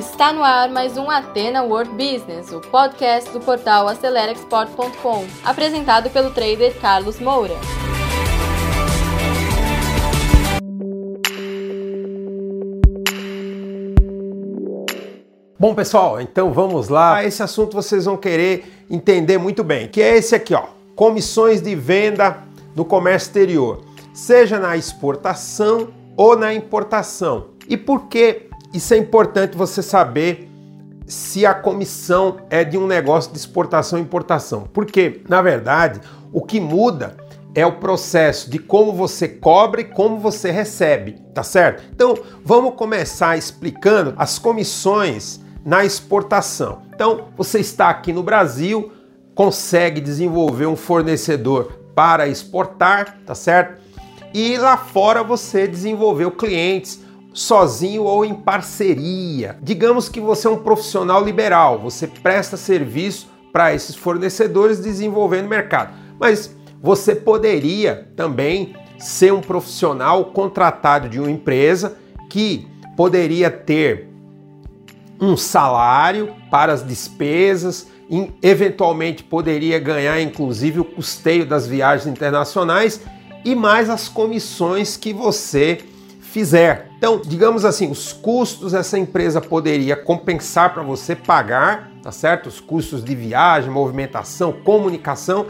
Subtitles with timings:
[0.00, 6.30] Está no ar mais um Atena World Business, o podcast do portal AceleraExport.com, apresentado pelo
[6.30, 7.52] trader Carlos Moura.
[15.58, 17.22] Bom, pessoal, então vamos lá.
[17.22, 20.64] Esse assunto vocês vão querer entender muito bem, que é esse aqui, ó.
[20.96, 22.42] Comissões de venda
[22.74, 27.48] no comércio exterior, seja na exportação ou na importação.
[27.68, 30.48] E por que isso é importante você saber
[31.06, 34.68] se a comissão é de um negócio de exportação e importação?
[34.72, 36.00] Porque, na verdade,
[36.32, 37.16] o que muda
[37.54, 41.82] é o processo de como você cobra e como você recebe, tá certo?
[41.92, 46.82] Então, vamos começar explicando as comissões na exportação.
[46.94, 48.92] Então, você está aqui no Brasil,
[49.34, 53.80] consegue desenvolver um fornecedor para exportar, tá certo?
[54.32, 57.00] E lá fora você desenvolveu clientes
[57.32, 59.58] sozinho ou em parceria.
[59.62, 65.92] Digamos que você é um profissional liberal, você presta serviço para esses fornecedores desenvolvendo mercado.
[66.18, 71.96] Mas você poderia também ser um profissional contratado de uma empresa
[72.28, 74.08] que poderia ter
[75.20, 77.88] um salário para as despesas,
[78.42, 83.00] eventualmente poderia ganhar inclusive o custeio das viagens internacionais
[83.44, 85.78] e mais as comissões que você
[86.20, 86.89] fizer.
[87.00, 92.48] Então, digamos assim, os custos essa empresa poderia compensar para você pagar, tá certo?
[92.48, 95.46] Os custos de viagem, movimentação, comunicação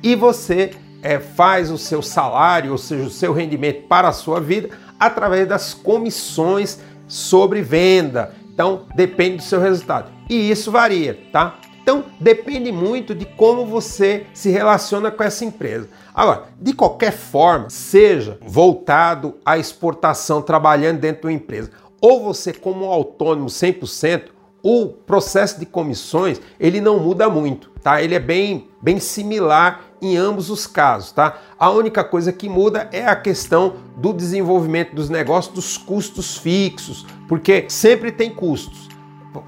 [0.00, 0.70] e você
[1.02, 5.48] é, faz o seu salário, ou seja, o seu rendimento para a sua vida através
[5.48, 6.78] das comissões
[7.08, 8.32] sobre venda.
[8.54, 10.08] Então, depende do seu resultado.
[10.30, 11.58] E isso varia, tá?
[11.82, 15.88] Então, depende muito de como você se relaciona com essa empresa.
[16.14, 22.52] Agora, de qualquer forma, seja voltado à exportação, trabalhando dentro de uma empresa, ou você
[22.52, 24.30] como autônomo 100%,
[24.62, 28.00] o processo de comissões, ele não muda muito, tá?
[28.00, 31.36] Ele é bem, bem similar em ambos os casos, tá?
[31.58, 37.04] A única coisa que muda é a questão do desenvolvimento dos negócios, dos custos fixos,
[37.26, 38.91] porque sempre tem custos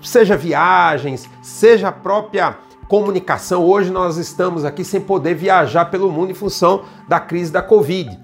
[0.02, 2.56] seja viagens, seja a própria
[2.88, 3.64] comunicação.
[3.64, 8.18] Hoje nós estamos aqui sem poder viajar pelo mundo em função da crise da Covid.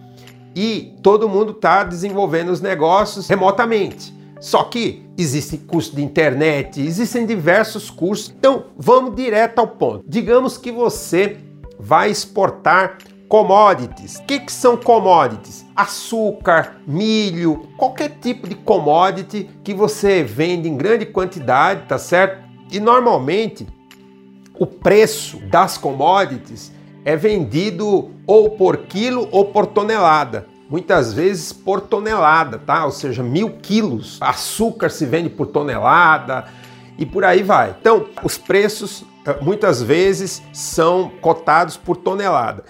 [0.55, 4.15] E todo mundo está desenvolvendo os negócios remotamente.
[4.41, 8.35] Só que existe custo de internet, existem diversos custos.
[8.39, 10.03] Então vamos direto ao ponto.
[10.07, 11.37] Digamos que você
[11.79, 12.99] vai exportar
[13.31, 14.17] Commodities.
[14.17, 15.65] O que, que são commodities?
[15.77, 22.45] Açúcar, milho, qualquer tipo de commodity que você vende em grande quantidade, tá certo?
[22.73, 23.69] E normalmente
[24.59, 26.73] o preço das commodities
[27.05, 30.49] é vendido ou por quilo ou por tonelada.
[30.69, 32.85] Muitas vezes por tonelada, tá?
[32.85, 34.19] Ou seja, mil quilos.
[34.21, 36.47] Açúcar se vende por tonelada
[36.99, 37.77] e por aí vai.
[37.81, 42.65] Então, os preços eh, muitas vezes são cotados por tonelada.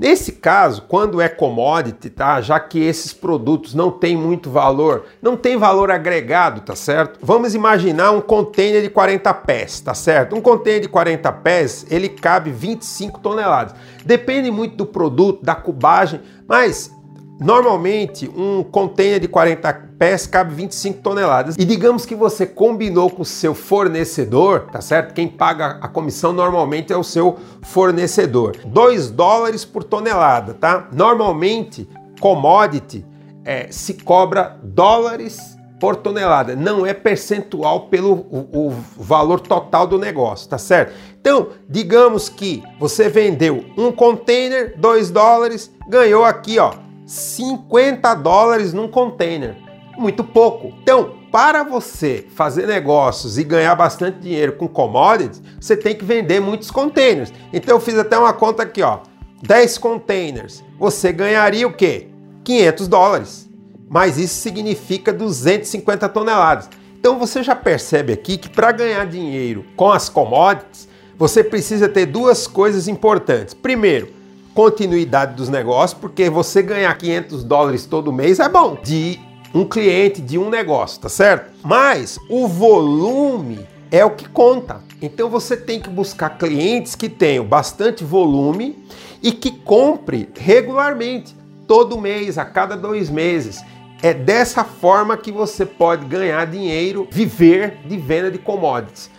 [0.00, 2.40] Nesse caso, quando é commodity, tá?
[2.40, 7.18] Já que esses produtos não têm muito valor, não tem valor agregado, tá certo?
[7.22, 10.34] Vamos imaginar um container de 40 pés, tá certo?
[10.34, 13.74] Um container de 40 pés, ele cabe 25 toneladas.
[14.02, 16.90] Depende muito do produto, da cubagem, mas
[17.40, 21.56] Normalmente, um container de 40 pés cabe 25 toneladas.
[21.58, 25.14] E digamos que você combinou com o seu fornecedor, tá certo?
[25.14, 28.58] Quem paga a comissão normalmente é o seu fornecedor.
[28.66, 30.88] 2 dólares por tonelada, tá?
[30.92, 31.88] Normalmente,
[32.20, 33.06] commodity
[33.42, 39.98] é, se cobra dólares por tonelada, não é percentual pelo o, o valor total do
[39.98, 40.92] negócio, tá certo?
[41.18, 46.74] Então, digamos que você vendeu um container, 2 dólares, ganhou aqui, ó,
[47.10, 49.56] 50 dólares num container.
[49.98, 50.72] Muito pouco.
[50.80, 56.38] Então, para você fazer negócios e ganhar bastante dinheiro com commodities, você tem que vender
[56.38, 57.32] muitos containers.
[57.52, 59.00] Então eu fiz até uma conta aqui, ó.
[59.42, 60.62] 10 containers.
[60.78, 62.06] Você ganharia o quê?
[62.44, 63.50] 500 dólares.
[63.88, 66.70] Mas isso significa 250 toneladas.
[66.96, 70.88] Então você já percebe aqui que para ganhar dinheiro com as commodities,
[71.18, 73.52] você precisa ter duas coisas importantes.
[73.52, 74.19] Primeiro,
[74.54, 79.18] continuidade dos negócios, porque você ganhar 500 dólares todo mês é bom de
[79.54, 81.52] um cliente, de um negócio, tá certo?
[81.64, 84.80] Mas o volume é o que conta.
[85.02, 88.78] Então você tem que buscar clientes que tenham bastante volume
[89.22, 91.34] e que compre regularmente,
[91.66, 93.62] todo mês, a cada dois meses.
[94.02, 99.10] É dessa forma que você pode ganhar dinheiro, viver de venda de commodities.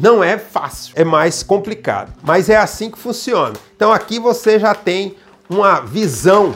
[0.00, 3.54] Não é fácil, é mais complicado, mas é assim que funciona.
[3.74, 5.16] Então aqui você já tem
[5.50, 6.54] uma visão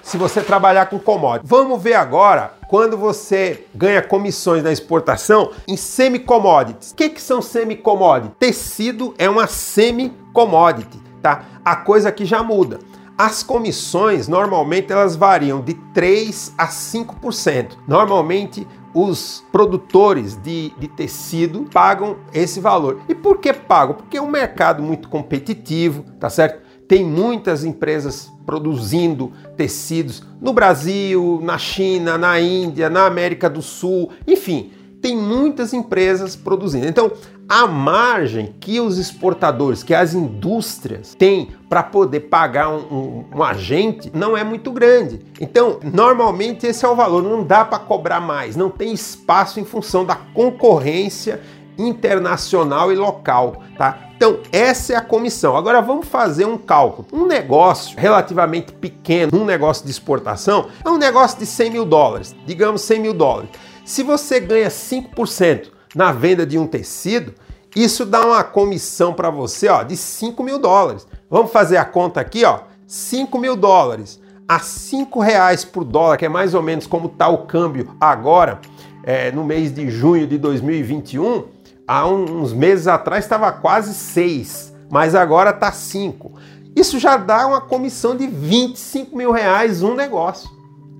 [0.00, 1.44] se você trabalhar com commodity.
[1.44, 6.92] Vamos ver agora quando você ganha comissões na exportação em semi-commodities.
[6.92, 8.36] O que, que são semi-commodities?
[8.38, 11.46] Tecido é uma semi-commodity, tá?
[11.64, 12.78] A coisa aqui já muda.
[13.18, 17.72] As comissões normalmente elas variam de 3 a 5%.
[17.88, 18.64] Normalmente
[19.00, 23.00] os produtores de, de, tecido pagam esse valor.
[23.08, 23.94] E por que pagam?
[23.94, 26.66] Porque é um mercado muito competitivo, tá certo?
[26.88, 34.10] Tem muitas empresas produzindo tecidos no Brasil, na China, na Índia, na América do Sul,
[34.26, 36.86] enfim, tem muitas empresas produzindo.
[36.86, 37.12] Então,
[37.48, 43.42] a margem que os exportadores, que as indústrias têm para poder pagar um, um, um,
[43.42, 45.20] agente não é muito grande.
[45.40, 49.64] Então, normalmente esse é o valor, não dá para cobrar mais, não tem espaço em
[49.64, 51.40] função da concorrência
[51.78, 54.08] internacional e local, tá?
[54.16, 55.56] Então, essa é a comissão.
[55.56, 57.06] Agora vamos fazer um cálculo.
[57.12, 62.34] Um negócio relativamente pequeno, um negócio de exportação, é um negócio de 100 mil dólares,
[62.44, 63.50] digamos 100 mil dólares.
[63.88, 67.32] Se você ganha 5% na venda de um tecido,
[67.74, 71.06] isso dá uma comissão para você ó, de 5 mil dólares.
[71.30, 72.60] Vamos fazer a conta aqui, ó.
[72.86, 77.28] 5 mil dólares a 5 reais por dólar, que é mais ou menos como está
[77.28, 78.60] o câmbio agora,
[79.04, 81.44] é, no mês de junho de 2021,
[81.86, 86.30] há uns meses atrás estava quase 6, mas agora está 5.
[86.76, 90.50] Isso já dá uma comissão de 25 mil reais um negócio.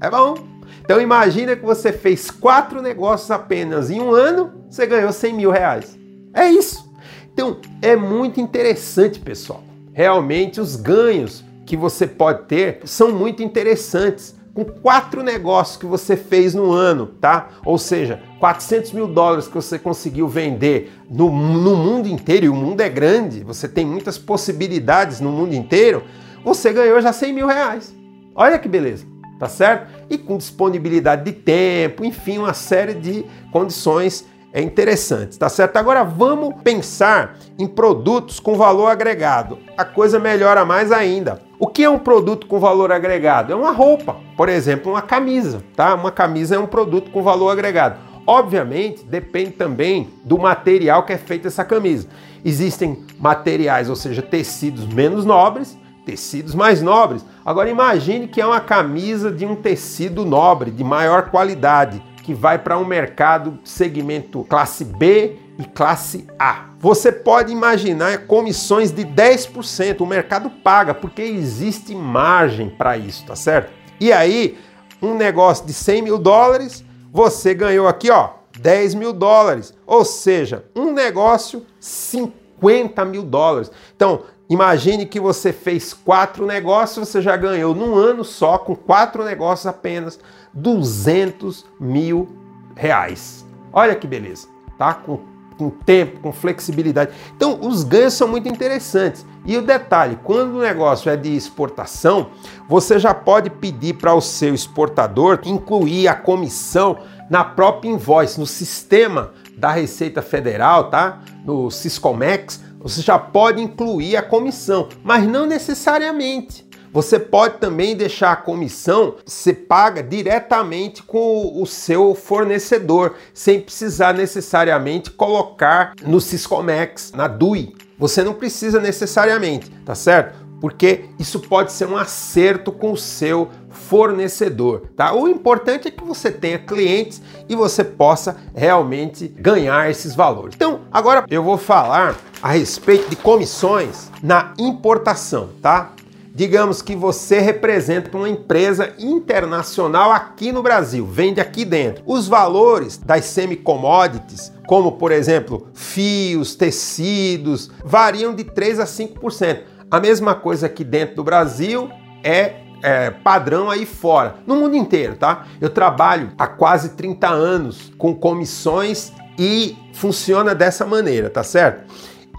[0.00, 0.57] É bom.
[0.80, 5.50] Então imagina que você fez quatro negócios apenas em um ano, você ganhou 100 mil
[5.50, 5.98] reais.
[6.34, 6.88] É isso.
[7.32, 9.62] Então é muito interessante, pessoal.
[9.92, 16.16] Realmente os ganhos que você pode ter são muito interessantes com quatro negócios que você
[16.16, 17.50] fez no ano, tá?
[17.64, 22.56] Ou seja, 400 mil dólares que você conseguiu vender no, no mundo inteiro, e o
[22.56, 26.02] mundo é grande, você tem muitas possibilidades no mundo inteiro,
[26.44, 27.94] você ganhou já 100 mil reais.
[28.34, 29.06] Olha que beleza,
[29.38, 29.92] tá certo?
[30.10, 35.76] E com disponibilidade de tempo, enfim, uma série de condições é interessante, tá certo?
[35.76, 39.58] Agora vamos pensar em produtos com valor agregado.
[39.76, 41.42] A coisa melhora mais ainda.
[41.58, 43.52] O que é um produto com valor agregado?
[43.52, 45.94] É uma roupa, por exemplo, uma camisa, tá?
[45.94, 47.98] Uma camisa é um produto com valor agregado.
[48.26, 52.08] Obviamente, depende também do material que é feita essa camisa.
[52.44, 57.22] Existem materiais, ou seja, tecidos menos nobres, tecidos mais nobres.
[57.44, 62.58] Agora imagine que é uma camisa de um tecido nobre, de maior qualidade que vai
[62.58, 66.70] para um mercado segmento classe B e classe A.
[66.78, 73.36] Você pode imaginar comissões de 10%, o mercado paga, porque existe margem para isso, tá
[73.36, 73.70] certo?
[74.00, 74.56] E aí,
[75.02, 76.82] um negócio de 100 mil dólares,
[77.12, 79.74] você ganhou aqui, ó, 10 mil dólares.
[79.86, 83.70] Ou seja, um negócio, 50 mil dólares.
[83.94, 89.24] Então, imagine que você fez quatro negócios, você já ganhou num ano só, com quatro
[89.24, 90.18] negócios apenas,
[90.52, 92.28] 200 mil
[92.74, 93.44] reais.
[93.72, 94.48] Olha que beleza,
[94.78, 94.94] tá?
[94.94, 95.20] Com,
[95.58, 97.12] com tempo, com flexibilidade.
[97.36, 99.26] Então, os ganhos são muito interessantes.
[99.44, 102.30] E o detalhe, quando o negócio é de exportação,
[102.68, 106.98] você já pode pedir para o seu exportador incluir a comissão
[107.28, 111.20] na própria invoice, no sistema da Receita Federal, tá?
[111.44, 116.66] No Siscomex, você já pode incluir a comissão, mas não necessariamente.
[116.92, 124.14] Você pode também deixar a comissão ser paga diretamente com o seu fornecedor, sem precisar
[124.14, 127.74] necessariamente colocar no Siscomex, na DUI.
[127.98, 130.38] Você não precisa necessariamente, tá certo?
[130.60, 135.14] Porque isso pode ser um acerto com o seu fornecedor, tá?
[135.14, 140.54] O importante é que você tenha clientes e você possa realmente ganhar esses valores.
[140.54, 145.92] Então, agora eu vou falar a respeito de comissões na importação, tá?
[146.34, 152.04] Digamos que você representa uma empresa internacional aqui no Brasil, vende aqui dentro.
[152.06, 159.62] Os valores das semi-commodities, como por exemplo fios, tecidos, variam de 3 a 5%.
[159.90, 161.90] A mesma coisa aqui dentro do Brasil
[162.22, 165.46] é é, padrão aí fora, no mundo inteiro, tá?
[165.60, 171.92] Eu trabalho há quase 30 anos com comissões e funciona dessa maneira, tá certo?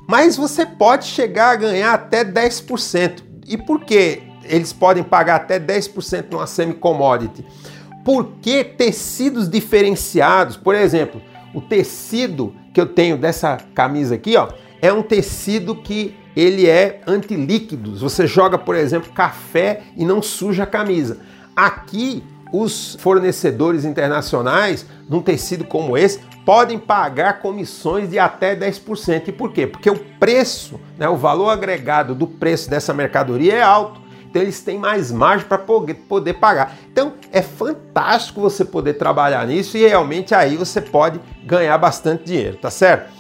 [0.07, 3.23] Mas você pode chegar a ganhar até 10%.
[3.47, 7.45] E por que eles podem pagar até 10% numa semi-commodity?
[8.03, 11.21] Porque tecidos diferenciados, por exemplo,
[11.53, 14.49] o tecido que eu tenho dessa camisa aqui, ó,
[14.81, 17.99] é um tecido que ele é antilíquidos.
[17.99, 21.17] Você joga, por exemplo, café e não suja a camisa.
[21.53, 29.27] Aqui, os fornecedores internacionais, num tecido como esse, podem pagar comissões de até 10%.
[29.27, 29.67] E por quê?
[29.67, 33.99] Porque o preço, né, o valor agregado do preço dessa mercadoria é alto.
[34.29, 36.77] Então eles têm mais margem para poder pagar.
[36.89, 42.55] Então é fantástico você poder trabalhar nisso e realmente aí você pode ganhar bastante dinheiro,
[42.57, 43.11] tá certo?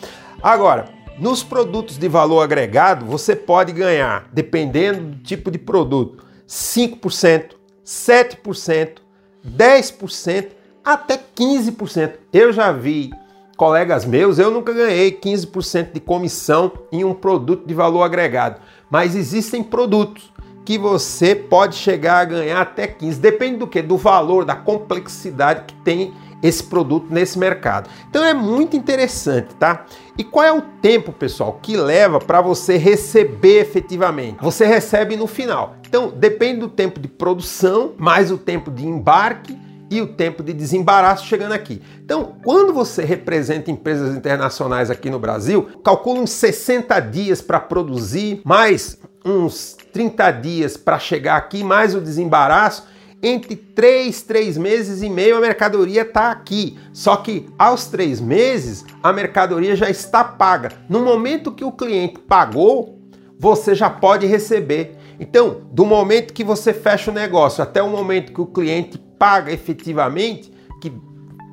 [0.41, 0.85] Agora,
[1.19, 7.51] nos produtos de valor agregado, você pode ganhar, dependendo do tipo de produto, 5%,
[7.85, 8.97] 7%,
[9.45, 10.47] 10%,
[10.83, 12.13] até 15%.
[12.31, 13.11] Eu já vi
[13.57, 19.15] colegas meus, eu nunca ganhei 15% de comissão em um produto de valor agregado, mas
[19.15, 20.31] existem produtos
[20.63, 23.81] que você pode chegar a ganhar até 15, depende do que?
[23.81, 27.89] Do valor, da complexidade que tem esse produto nesse mercado.
[28.09, 29.85] Então é muito interessante, tá?
[30.17, 34.37] E qual é o tempo, pessoal, que leva para você receber efetivamente?
[34.41, 35.75] Você recebe no final.
[35.87, 39.57] Então depende do tempo de produção, mais o tempo de embarque
[39.89, 41.81] e o tempo de desembaraço chegando aqui.
[42.03, 48.41] Então, quando você representa empresas internacionais aqui no Brasil, calcula uns 60 dias para produzir,
[48.45, 52.87] mais uns 30 dias para chegar aqui, mais o desembaraço
[53.21, 56.77] entre três, três meses e meio a mercadoria está aqui.
[56.93, 60.71] Só que aos três meses a mercadoria já está paga.
[60.87, 62.99] No momento que o cliente pagou,
[63.37, 64.95] você já pode receber.
[65.19, 69.51] Então, do momento que você fecha o negócio até o momento que o cliente paga
[69.51, 70.91] efetivamente, que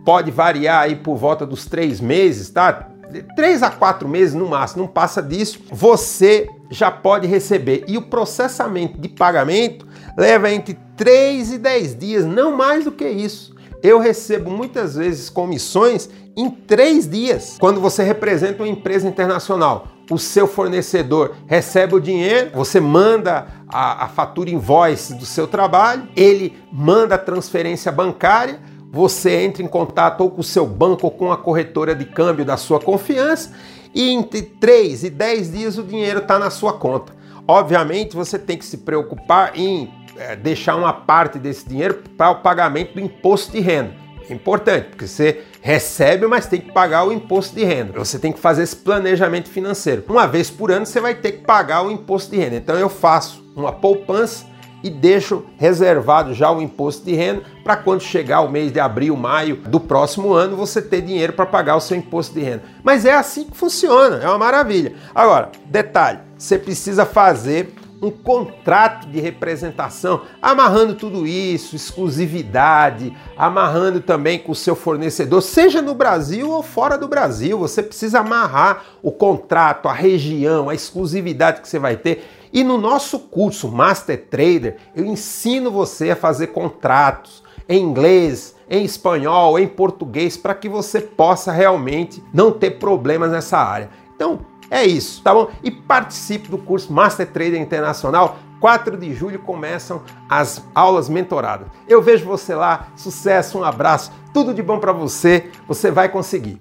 [0.05, 2.91] pode variar aí por volta dos três meses, tá?
[3.35, 7.85] Três a quatro meses no máximo, não passa disso, você já pode receber.
[7.89, 9.86] E o processamento de pagamento
[10.17, 13.55] leva entre 3 e 10 dias, não mais do que isso.
[13.83, 17.57] Eu recebo muitas vezes comissões em três dias.
[17.59, 24.05] Quando você representa uma empresa internacional, o seu fornecedor recebe o dinheiro, você manda a,
[24.05, 30.23] a fatura invoice do seu trabalho, ele manda a transferência bancária, você entra em contato
[30.23, 33.53] ou com o seu banco ou com a corretora de câmbio da sua confiança
[33.95, 37.13] e entre 3 e 10 dias o dinheiro está na sua conta.
[37.49, 42.37] Obviamente você tem que se preocupar em é, deixar uma parte desse dinheiro para o
[42.37, 43.93] pagamento do imposto de renda.
[44.29, 47.93] É importante, porque você recebe, mas tem que pagar o imposto de renda.
[47.93, 50.05] Você tem que fazer esse planejamento financeiro.
[50.09, 52.57] Uma vez por ano você vai ter que pagar o imposto de renda.
[52.57, 54.47] Então eu faço uma poupança
[54.83, 59.17] e deixo reservado já o imposto de renda para quando chegar o mês de abril,
[59.17, 62.63] maio do próximo ano, você ter dinheiro para pagar o seu imposto de renda.
[62.83, 64.95] Mas é assim que funciona, é uma maravilha.
[65.15, 74.39] Agora, detalhe, você precisa fazer um contrato de representação, amarrando tudo isso, exclusividade, amarrando também
[74.39, 77.59] com o seu fornecedor, seja no Brasil ou fora do Brasil.
[77.59, 82.25] Você precisa amarrar o contrato, a região, a exclusividade que você vai ter.
[82.53, 88.85] E no nosso curso Master Trader, eu ensino você a fazer contratos em inglês, em
[88.85, 93.91] espanhol, em português, para que você possa realmente não ter problemas nessa área.
[94.15, 95.51] Então, é isso, tá bom?
[95.63, 98.39] E participe do curso Master Trader Internacional.
[98.61, 101.69] 4 de julho começam as aulas mentoradas.
[101.87, 102.89] Eu vejo você lá.
[102.97, 105.51] Sucesso, um abraço, tudo de bom para você.
[105.69, 106.61] Você vai conseguir.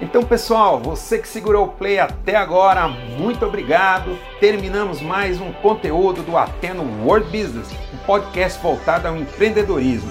[0.00, 4.18] Então, pessoal, você que segurou o play até agora, muito obrigado.
[4.40, 10.10] Terminamos mais um conteúdo do Ateno World Business, um podcast voltado ao empreendedorismo.